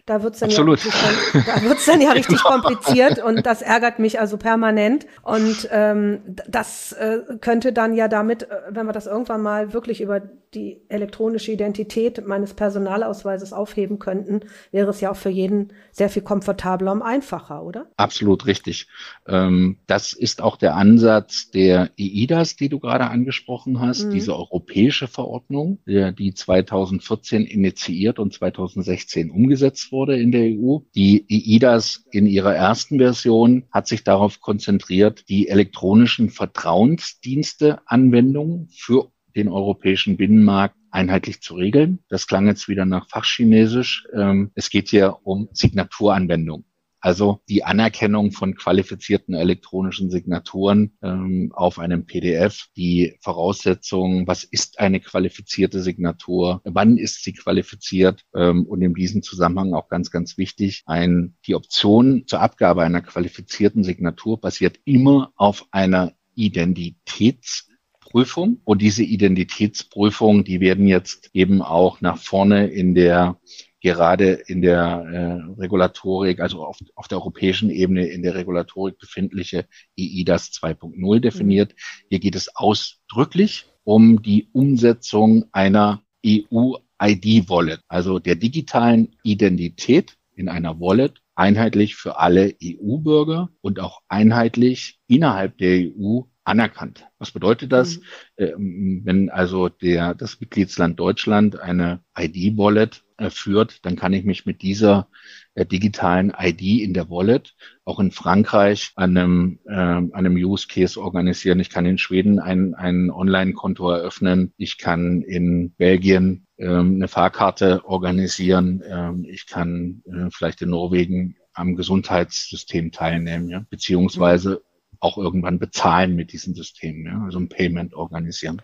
[0.06, 0.84] Da wird's dann Absolut.
[0.84, 0.92] ja
[1.34, 2.60] dann, da wird's dann ja richtig genau.
[2.60, 5.06] kompliziert und das ärgert mich also permanent.
[5.24, 10.02] Und ähm, das äh, könnte dann ja damit, äh, wenn wir das irgendwann mal wirklich
[10.02, 10.22] über
[10.54, 16.24] die elektronische Identität meines Personalausweises aufheben könnten, wäre es ja auch für jeden sehr viel
[16.24, 17.88] komfortabler und einfacher, oder?
[17.96, 18.88] Absolut richtig.
[19.28, 24.12] Ähm, das ist auch der Ansatz der EIDAS, die du gerade angesprochen hast, mhm.
[24.12, 30.80] diese europäische Verordnung, die 2014 initiiert und 2016 umgesetzt wurde in der EU.
[30.96, 39.12] Die EIDAS in ihrer ersten Version hat sich darauf konzentriert, die elektronischen Vertrauensdienste Anwendungen für
[39.36, 42.00] den europäischen Binnenmarkt einheitlich zu regeln.
[42.10, 44.08] Das klang jetzt wieder nach Fachchinesisch.
[44.14, 46.66] Ähm, es geht hier um Signaturanwendung.
[47.02, 54.80] Also die Anerkennung von qualifizierten elektronischen Signaturen ähm, auf einem PDF, die Voraussetzungen, was ist
[54.80, 60.38] eine qualifizierte Signatur, wann ist sie qualifiziert ähm, und in diesem Zusammenhang auch ganz, ganz
[60.38, 67.68] wichtig, ein, die Option zur Abgabe einer qualifizierten Signatur basiert immer auf einer Identitäts
[68.12, 68.60] Prüfung.
[68.66, 73.40] Und diese Identitätsprüfung, die werden jetzt eben auch nach vorne in der
[73.82, 79.66] gerade in der äh, Regulatorik, also auf, auf der europäischen Ebene in der Regulatorik befindliche
[79.98, 81.76] EIDAS 2.0 definiert.
[82.08, 90.80] Hier geht es ausdrücklich um die Umsetzung einer EU-ID-Wallet, also der digitalen Identität in einer
[90.80, 97.08] Wallet, einheitlich für alle EU-Bürger und auch einheitlich innerhalb der EU anerkannt.
[97.18, 97.98] Was bedeutet das?
[97.98, 98.04] Mhm.
[98.38, 104.46] Ähm, wenn also der, das Mitgliedsland Deutschland eine ID-Wallet äh, führt, dann kann ich mich
[104.46, 105.08] mit dieser
[105.56, 111.60] digitalen ID in der Wallet auch in Frankreich an einem, äh, einem Use Case organisieren.
[111.60, 114.54] Ich kann in Schweden ein, ein Online-Konto eröffnen.
[114.58, 118.82] Ich kann in Belgien ähm, eine Fahrkarte organisieren.
[118.88, 124.64] Ähm, ich kann äh, vielleicht in Norwegen am Gesundheitssystem teilnehmen, ja, beziehungsweise
[125.02, 128.62] auch irgendwann bezahlen mit diesen Systemen, ja, also ein Payment organisieren.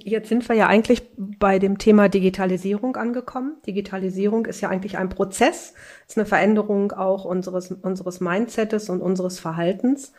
[0.00, 3.58] Jetzt sind wir ja eigentlich bei dem Thema Digitalisierung angekommen.
[3.68, 5.74] Digitalisierung ist ja eigentlich ein Prozess,
[6.08, 10.12] ist eine Veränderung auch unseres, unseres Mindsets und unseres Verhaltens.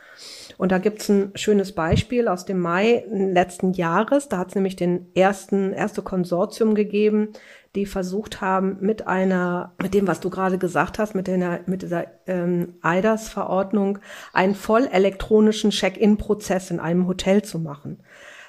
[0.58, 4.30] Und da gibt's ein schönes Beispiel aus dem Mai letzten Jahres.
[4.30, 7.34] Da hat es nämlich den ersten, erste Konsortium gegeben,
[7.78, 11.84] die versucht haben, mit einer, mit dem, was du gerade gesagt hast, mit, der, mit
[11.84, 14.00] dieser ähm, EIDAS-Verordnung,
[14.34, 18.00] einen voll elektronischen Check-in-Prozess in einem Hotel zu machen.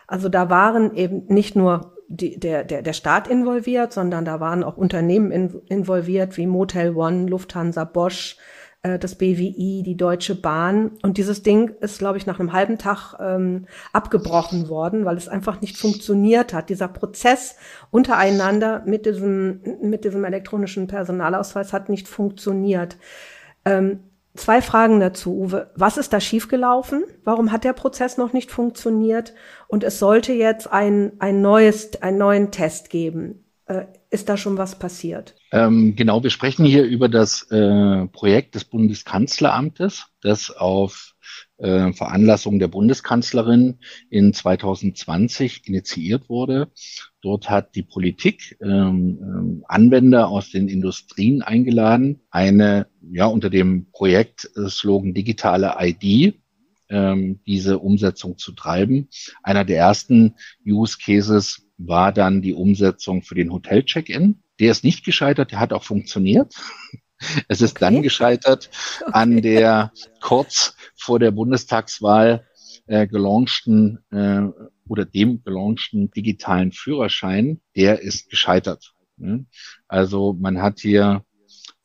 [0.07, 4.65] Also da waren eben nicht nur die, der, der, der Staat involviert, sondern da waren
[4.65, 8.39] auch Unternehmen in, involviert wie Motel One, Lufthansa, Bosch,
[8.83, 10.93] äh, das BWI, die Deutsche Bahn.
[11.03, 15.29] Und dieses Ding ist, glaube ich, nach einem halben Tag ähm, abgebrochen worden, weil es
[15.29, 16.71] einfach nicht funktioniert hat.
[16.71, 17.57] Dieser Prozess
[17.91, 22.97] untereinander mit diesem, mit diesem elektronischen Personalausweis hat nicht funktioniert.
[23.65, 24.01] Ähm,
[24.39, 25.71] Zwei Fragen dazu, Uwe.
[25.75, 27.03] Was ist da schiefgelaufen?
[27.25, 29.35] Warum hat der Prozess noch nicht funktioniert?
[29.67, 33.45] Und es sollte jetzt ein, ein neues, einen neuen Test geben.
[33.67, 35.35] Äh, ist da schon was passiert?
[35.53, 41.15] Ähm, genau, wir sprechen hier über das äh, Projekt des Bundeskanzleramtes, das auf
[41.59, 46.71] äh, Veranlassung der Bundeskanzlerin in 2020 initiiert wurde.
[47.21, 53.91] Dort hat die Politik ähm, ähm, Anwender aus den Industrien eingeladen, eine ja unter dem
[53.93, 56.35] Projektslogan digitale ID
[56.89, 59.09] ähm, diese Umsetzung zu treiben.
[59.43, 64.43] Einer der ersten Use Cases war dann die Umsetzung für den Hotel-Check-In.
[64.59, 66.55] Der ist nicht gescheitert, der hat auch funktioniert.
[67.49, 67.81] Es ist okay.
[67.81, 69.11] dann gescheitert okay.
[69.13, 72.47] an der kurz vor der Bundestagswahl
[72.87, 74.43] äh, gelaunchten äh,
[74.87, 77.61] oder dem gelaunchten digitalen Führerschein.
[77.75, 78.95] Der ist gescheitert.
[79.17, 79.47] Ne?
[79.89, 81.25] Also man hat hier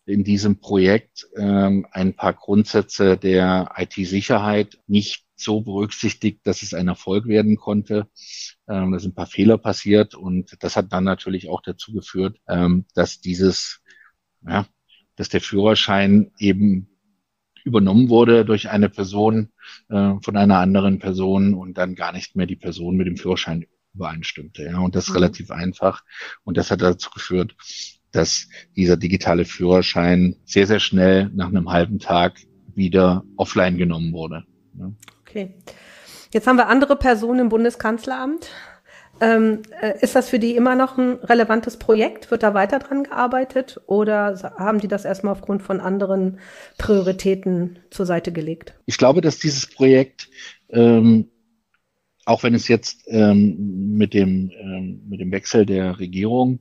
[0.06, 6.88] in diesem Projekt ähm, ein paar Grundsätze der IT-Sicherheit nicht so berücksichtigt, dass es ein
[6.88, 8.08] Erfolg werden konnte.
[8.68, 12.40] Ähm, da sind ein paar Fehler passiert und das hat dann natürlich auch dazu geführt,
[12.48, 13.82] ähm, dass dieses,
[14.48, 14.66] ja,
[15.16, 16.90] dass der Führerschein eben
[17.64, 19.52] übernommen wurde durch eine Person
[19.90, 23.66] äh, von einer anderen Person und dann gar nicht mehr die Person mit dem Führerschein
[23.94, 24.64] übereinstimmte.
[24.64, 25.16] Ja, und das mhm.
[25.16, 26.04] relativ einfach.
[26.44, 27.56] Und das hat dazu geführt,
[28.14, 28.48] dass
[28.78, 32.40] dieser digitale Führerschein sehr, sehr schnell nach einem halben Tag
[32.74, 34.44] wieder offline genommen wurde.
[34.80, 34.92] Ja.
[35.22, 35.54] Okay.
[36.32, 38.50] Jetzt haben wir andere Personen im Bundeskanzleramt.
[39.22, 42.32] Ähm, äh, ist das für die immer noch ein relevantes Projekt?
[42.32, 46.40] Wird da weiter dran gearbeitet oder haben die das erstmal aufgrund von anderen
[46.78, 48.74] Prioritäten zur Seite gelegt?
[48.86, 50.30] Ich glaube, dass dieses Projekt,
[50.70, 51.30] ähm,
[52.26, 56.60] auch wenn es jetzt ähm, mit, dem, ähm, mit dem Wechsel der Regierung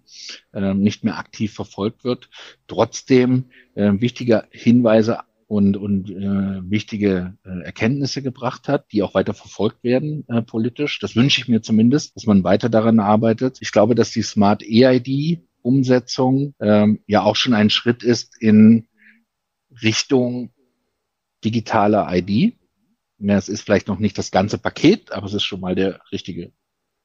[0.52, 2.28] ähm, nicht mehr aktiv verfolgt wird,
[2.66, 9.34] trotzdem äh, wichtige Hinweise und, und äh, wichtige äh, Erkenntnisse gebracht hat, die auch weiter
[9.34, 10.98] verfolgt werden äh, politisch.
[10.98, 13.58] Das wünsche ich mir zumindest, dass man weiter daran arbeitet.
[13.60, 18.88] Ich glaube, dass die Smart EID Umsetzung ähm, ja auch schon ein Schritt ist in
[19.82, 20.52] Richtung
[21.44, 22.54] digitale ID.
[23.28, 26.52] Es ist vielleicht noch nicht das ganze Paket, aber es ist schon mal der richtige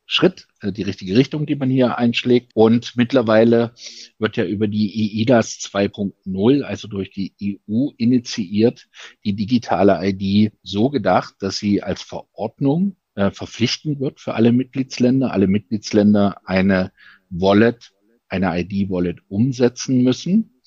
[0.08, 2.52] Schritt, äh, die richtige Richtung, die man hier einschlägt.
[2.56, 3.74] Und mittlerweile
[4.18, 8.88] wird ja über die EIDAS 2.0, also durch die EU initiiert,
[9.26, 15.32] die digitale ID so gedacht, dass sie als Verordnung äh, verpflichtend wird für alle Mitgliedsländer.
[15.32, 16.94] Alle Mitgliedsländer eine
[17.30, 17.92] Wallet,
[18.30, 20.62] eine ID-Wallet umsetzen müssen.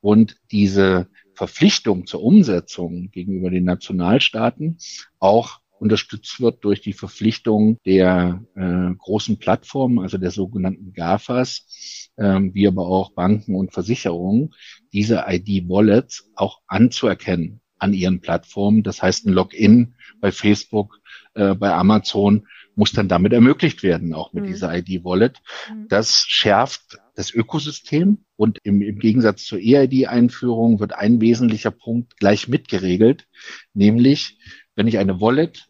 [0.00, 1.08] Und diese
[1.40, 4.76] Verpflichtung zur Umsetzung gegenüber den Nationalstaaten
[5.20, 12.52] auch unterstützt wird durch die Verpflichtung der äh, großen Plattformen, also der sogenannten GAFAs, ähm,
[12.52, 14.54] wie aber auch Banken und Versicherungen,
[14.92, 18.82] diese ID-Wallets auch anzuerkennen an ihren Plattformen.
[18.82, 21.00] Das heißt, ein Login bei Facebook,
[21.32, 24.48] äh, bei Amazon muss dann damit ermöglicht werden, auch mit mhm.
[24.48, 25.38] dieser ID-Wallet.
[25.70, 25.88] Mhm.
[25.88, 32.48] Das schärft das Ökosystem und im, im Gegensatz zur EID-Einführung wird ein wesentlicher Punkt gleich
[32.48, 33.28] mitgeregelt,
[33.74, 34.38] nämlich
[34.74, 35.68] wenn ich eine Wallet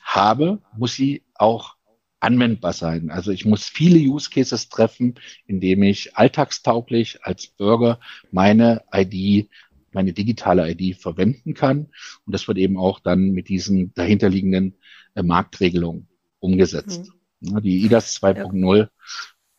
[0.00, 1.74] habe, muss sie auch
[2.20, 3.10] anwendbar sein.
[3.10, 7.98] Also ich muss viele Use Cases treffen, indem ich alltagstauglich als Bürger
[8.30, 9.50] meine ID,
[9.90, 11.88] meine digitale ID verwenden kann.
[12.24, 14.76] Und das wird eben auch dann mit diesen dahinterliegenden
[15.16, 16.06] äh, Marktregelungen
[16.38, 17.10] umgesetzt.
[17.40, 17.60] Mhm.
[17.60, 18.90] Die IDAS 2.0 ja.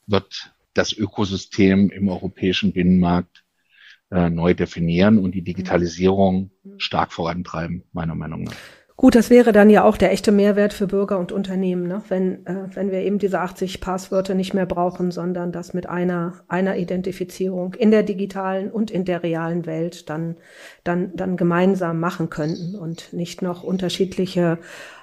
[0.07, 3.43] wird das Ökosystem im europäischen Binnenmarkt
[4.11, 6.79] äh, neu definieren und die Digitalisierung mhm.
[6.79, 8.55] stark vorantreiben, meiner Meinung nach.
[8.95, 12.03] Gut, das wäre dann ja auch der echte Mehrwert für Bürger und Unternehmen, ne?
[12.09, 16.43] wenn, äh, wenn wir eben diese 80 Passwörter nicht mehr brauchen, sondern das mit einer,
[16.47, 20.35] einer Identifizierung in der digitalen und in der realen Welt dann,
[20.83, 24.59] dann, dann gemeinsam machen könnten und nicht noch unterschiedliche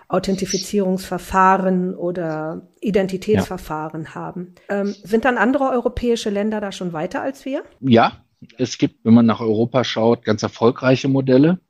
[0.06, 4.14] Authentifizierungsverfahren oder Identitätsverfahren ja.
[4.14, 4.54] haben.
[4.68, 7.62] Ähm, sind dann andere europäische Länder da schon weiter als wir?
[7.80, 8.24] Ja,
[8.56, 11.60] es gibt, wenn man nach Europa schaut, ganz erfolgreiche Modelle.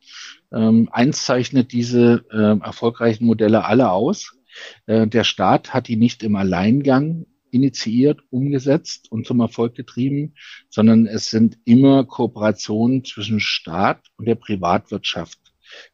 [0.53, 4.37] Ähm, eins zeichnet diese äh, erfolgreichen Modelle alle aus.
[4.87, 10.35] Äh, der Staat hat die nicht im Alleingang initiiert, umgesetzt und zum Erfolg getrieben,
[10.69, 15.39] sondern es sind immer Kooperationen zwischen Staat und der Privatwirtschaft,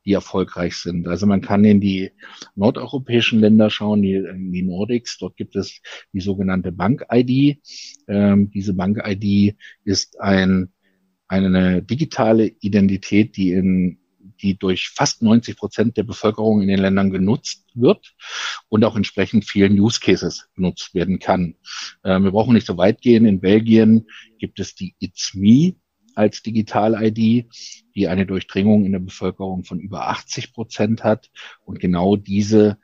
[0.04, 1.06] die erfolgreich sind.
[1.08, 2.10] Also man kann in die
[2.54, 5.18] nordeuropäischen Länder schauen, die, in die Nordics.
[5.18, 5.80] Dort gibt es
[6.12, 7.58] die sogenannte Bank-ID.
[8.08, 10.72] Ähm, diese Bank-ID ist ein,
[11.28, 13.98] eine digitale Identität, die in
[14.42, 18.14] die durch fast 90 Prozent der Bevölkerung in den Ländern genutzt wird
[18.68, 21.56] und auch entsprechend vielen Use Cases genutzt werden kann.
[22.02, 23.26] Äh, wir brauchen nicht so weit gehen.
[23.26, 24.06] In Belgien
[24.38, 25.76] gibt es die It's Me
[26.14, 27.46] als Digital-ID,
[27.94, 31.30] die eine Durchdringung in der Bevölkerung von über 80 Prozent hat
[31.64, 32.78] und genau diese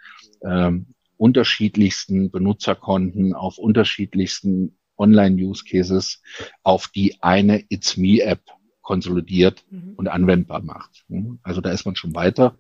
[0.45, 6.23] ähm, unterschiedlichsten Benutzerkonten auf unterschiedlichsten Online-Use-Cases
[6.62, 8.43] auf die eine It's Me-App
[8.83, 9.95] konsolidiert mhm.
[9.97, 11.05] und anwendbar macht.
[11.42, 12.57] Also da ist man schon weiter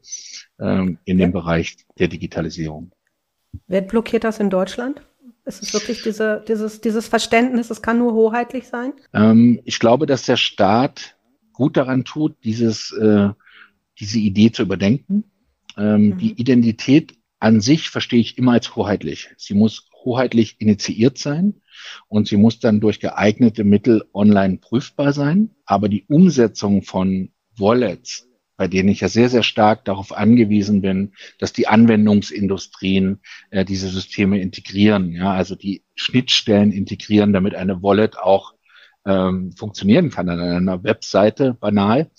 [0.58, 2.92] ähm, in dem Bereich der Digitalisierung.
[3.66, 5.02] Wer blockiert das in Deutschland?
[5.44, 8.92] Ist es wirklich diese, dieses, dieses Verständnis, es kann nur hoheitlich sein?
[9.12, 11.16] Ähm, ich glaube, dass der Staat
[11.52, 13.30] gut daran tut, dieses, äh,
[13.98, 15.24] diese Idee zu überdenken.
[15.76, 16.18] Ähm, mhm.
[16.18, 19.30] Die Identität an sich verstehe ich immer als hoheitlich.
[19.36, 21.62] Sie muss hoheitlich initiiert sein
[22.08, 25.50] und sie muss dann durch geeignete Mittel online prüfbar sein.
[25.64, 31.12] Aber die Umsetzung von Wallets, bei denen ich ja sehr, sehr stark darauf angewiesen bin,
[31.38, 38.18] dass die Anwendungsindustrien äh, diese Systeme integrieren, ja, also die Schnittstellen integrieren, damit eine Wallet
[38.18, 38.54] auch
[39.04, 42.10] ähm, funktionieren kann an einer Webseite banal,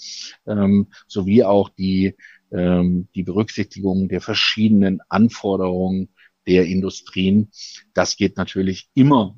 [0.45, 2.15] ähm, sowie auch die,
[2.51, 6.09] ähm, die Berücksichtigung der verschiedenen Anforderungen
[6.47, 7.49] der Industrien.
[7.93, 9.35] Das geht natürlich immer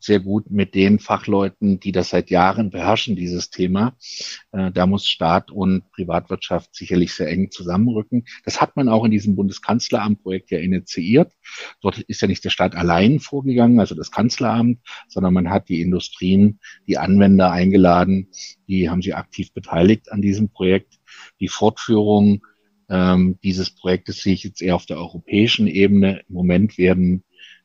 [0.00, 3.96] sehr gut mit den Fachleuten, die das seit Jahren beherrschen, dieses Thema.
[4.52, 8.24] Äh, da muss Staat und Privatwirtschaft sicherlich sehr eng zusammenrücken.
[8.44, 11.32] Das hat man auch in diesem Bundeskanzleramt-Projekt ja initiiert.
[11.80, 15.80] Dort ist ja nicht der Staat allein vorgegangen, also das Kanzleramt, sondern man hat die
[15.80, 18.28] Industrien, die Anwender eingeladen,
[18.68, 20.94] die haben sie aktiv beteiligt an diesem Projekt.
[21.40, 22.42] Die Fortführung
[22.88, 26.22] ähm, dieses Projektes sehe ich jetzt eher auf der europäischen Ebene.
[26.28, 27.24] Im Moment werden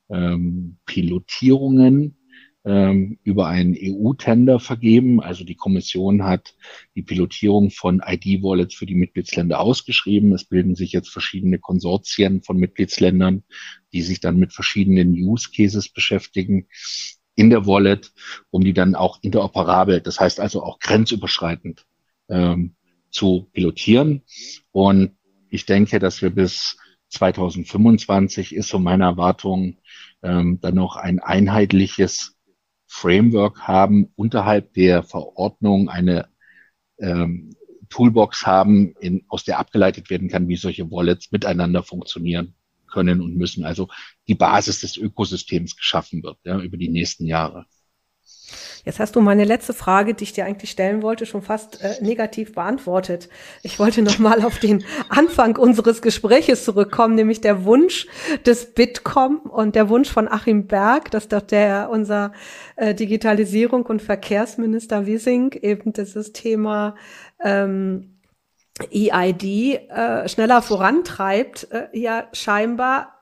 [0.09, 2.17] ähm, Pilotierungen
[2.65, 5.21] ähm, über einen EU-Tender vergeben.
[5.21, 6.55] Also die Kommission hat
[6.95, 10.33] die Pilotierung von ID-Wallets für die Mitgliedsländer ausgeschrieben.
[10.33, 13.43] Es bilden sich jetzt verschiedene Konsortien von Mitgliedsländern,
[13.91, 16.67] die sich dann mit verschiedenen Use Cases beschäftigen
[17.35, 18.13] in der Wallet,
[18.51, 21.85] um die dann auch interoperabel, das heißt also auch grenzüberschreitend
[22.29, 22.75] ähm,
[23.13, 24.23] zu pilotieren.
[24.71, 25.15] Und
[25.49, 26.77] ich denke, dass wir bis
[27.09, 29.77] 2025 ist so meine Erwartung,
[30.23, 32.35] ähm, dann noch ein einheitliches
[32.87, 36.27] Framework haben, unterhalb der Verordnung eine
[36.99, 37.55] ähm,
[37.89, 42.55] Toolbox haben, in, aus der abgeleitet werden kann, wie solche Wallets miteinander funktionieren
[42.87, 43.65] können und müssen.
[43.65, 43.89] Also
[44.27, 47.65] die Basis des Ökosystems geschaffen wird ja, über die nächsten Jahre.
[48.85, 51.95] Jetzt hast du meine letzte Frage, die ich dir eigentlich stellen wollte, schon fast äh,
[52.01, 53.29] negativ beantwortet.
[53.61, 58.07] Ich wollte noch mal auf den Anfang unseres Gespräches zurückkommen, nämlich der Wunsch
[58.45, 62.33] des Bitkom und der Wunsch von Achim Berg, dass doch der unser
[62.75, 66.95] äh, Digitalisierung und Verkehrsminister Wissing eben dieses Thema
[67.41, 68.13] ähm,
[68.91, 73.12] EID äh, schneller vorantreibt, äh, ja scheinbar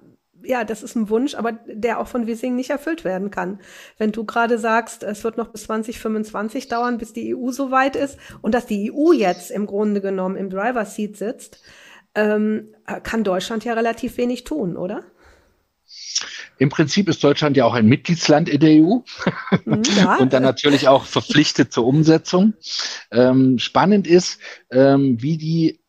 [0.43, 3.59] ja, das ist ein Wunsch, aber der auch von Wissing nicht erfüllt werden kann.
[3.97, 7.95] Wenn du gerade sagst, es wird noch bis 2025 dauern, bis die EU so weit
[7.95, 11.61] ist und dass die EU jetzt im Grunde genommen im Driver Seat sitzt,
[12.15, 15.03] ähm, kann Deutschland ja relativ wenig tun, oder?
[16.57, 18.99] Im Prinzip ist Deutschland ja auch ein Mitgliedsland in der EU
[19.65, 20.17] mhm, ja.
[20.17, 22.53] und dann natürlich auch verpflichtet zur Umsetzung.
[23.11, 24.39] Ähm, spannend ist,
[24.71, 25.81] ähm, wie die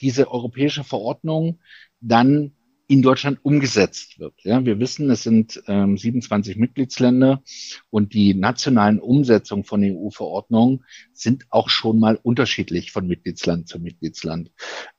[0.00, 1.60] diese europäische Verordnung
[2.00, 2.55] dann
[2.88, 4.34] in Deutschland umgesetzt wird.
[4.44, 7.42] Ja, wir wissen, es sind ähm, 27 Mitgliedsländer
[7.90, 14.52] und die nationalen Umsetzungen von EU-Verordnungen sind auch schon mal unterschiedlich von Mitgliedsland zu Mitgliedsland.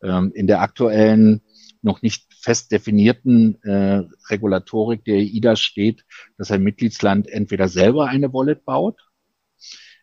[0.04, 1.42] Ähm, in der aktuellen
[1.82, 6.04] noch nicht fest definierten äh, Regulatorik der EIDA steht,
[6.38, 9.00] dass ein Mitgliedsland entweder selber eine Wallet baut,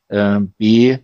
[0.08, 0.98] äh, b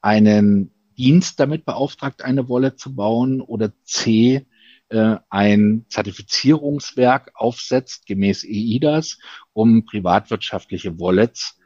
[0.00, 4.46] einen Dienst damit beauftragt, eine Wallet zu bauen oder c
[4.94, 9.18] äh, ein Zertifizierungswerk aufsetzt, gemäß EIDAS,
[9.52, 11.58] um privatwirtschaftliche Wallets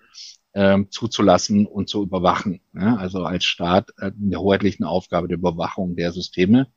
[0.55, 2.61] äh, zuzulassen und zu überwachen.
[2.75, 6.69] Ja, also als Staat äh, in der hoheitlichen Aufgabe der Überwachung der Systeme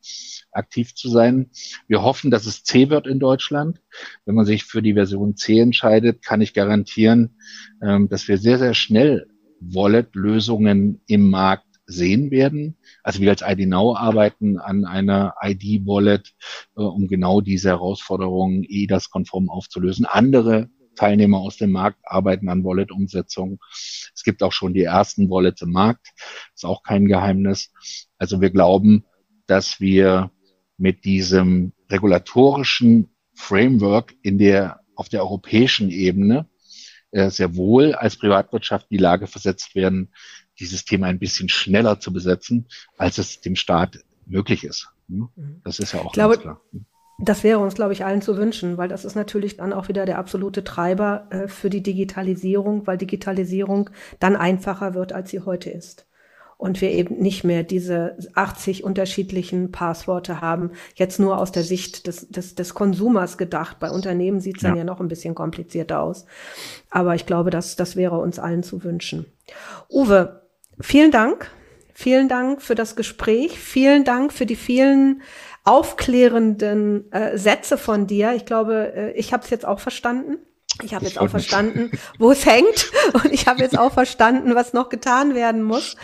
[0.51, 1.51] aktiv zu sein.
[1.87, 3.81] Wir hoffen, dass es C wird in Deutschland.
[4.25, 7.37] Wenn man sich für die Version C entscheidet, kann ich garantieren,
[7.81, 9.27] ähm, dass wir sehr, sehr schnell
[9.61, 12.77] Wallet-Lösungen im Markt sehen werden.
[13.03, 16.33] Also wir als ID Now arbeiten an einer ID-Wallet,
[16.75, 20.05] äh, um genau diese Herausforderungen EIDAS-konform aufzulösen.
[20.05, 23.59] Andere Teilnehmer aus dem Markt arbeiten an Wallet-Umsetzung.
[24.13, 26.07] Es gibt auch schon die ersten Wallets im Markt.
[26.53, 27.71] Ist auch kein Geheimnis.
[28.17, 29.05] Also wir glauben,
[29.47, 30.31] dass wir
[30.77, 36.47] mit diesem regulatorischen Framework in der, auf der europäischen Ebene
[37.11, 40.13] äh, sehr wohl als Privatwirtschaft die Lage versetzt werden,
[40.61, 44.89] dieses Thema ein bisschen schneller zu besetzen, als es dem Staat möglich ist.
[45.09, 45.29] Hm?
[45.35, 45.61] Mhm.
[45.63, 46.61] Das ist ja auch ich glaube, klar.
[46.71, 46.85] Hm.
[47.23, 50.07] Das wäre uns, glaube ich, allen zu wünschen, weil das ist natürlich dann auch wieder
[50.07, 55.69] der absolute Treiber äh, für die Digitalisierung, weil Digitalisierung dann einfacher wird, als sie heute
[55.69, 56.07] ist.
[56.57, 62.07] Und wir eben nicht mehr diese 80 unterschiedlichen Passworte haben, jetzt nur aus der Sicht
[62.07, 63.79] des, des, des Konsumers gedacht.
[63.79, 64.69] Bei Unternehmen sieht es ja.
[64.69, 66.25] dann ja noch ein bisschen komplizierter aus.
[66.89, 69.25] Aber ich glaube, das, das wäre uns allen zu wünschen.
[69.89, 70.40] Uwe,
[70.81, 71.49] Vielen Dank.
[71.93, 73.59] Vielen Dank für das Gespräch.
[73.59, 75.21] Vielen Dank für die vielen
[75.63, 78.33] aufklärenden äh, Sätze von dir.
[78.33, 80.37] Ich glaube, äh, ich habe es jetzt auch verstanden.
[80.83, 84.73] Ich habe jetzt auch verstanden, wo es hängt und ich habe jetzt auch verstanden, was
[84.73, 85.95] noch getan werden muss.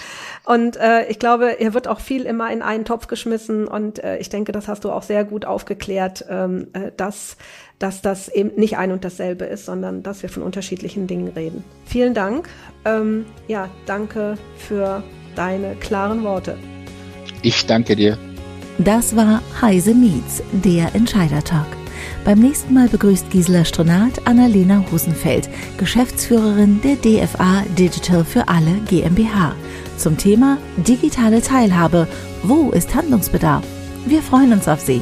[0.45, 4.18] Und äh, ich glaube, er wird auch viel immer in einen Topf geschmissen und äh,
[4.18, 7.38] ich denke, das hast du auch sehr gut aufgeklärt, ähm, äh, dass,
[7.80, 11.63] dass das eben nicht ein und dasselbe ist, sondern dass wir von unterschiedlichen Dingen reden.
[11.86, 12.49] Vielen Dank.
[12.86, 15.03] Ähm, ja, danke für
[15.36, 16.57] deine klaren Worte.
[17.41, 18.18] Ich danke dir.
[18.80, 21.68] Das war Heise Meets, der Entscheider Talk.
[22.24, 29.56] Beim nächsten Mal begrüßt Gisela Stronat Annalena Husenfeld, Geschäftsführerin der DFA Digital für alle GmbH,
[29.98, 32.08] zum Thema digitale Teilhabe.
[32.43, 33.64] Wo ist Handlungsbedarf?
[34.06, 35.02] Wir freuen uns auf Sie.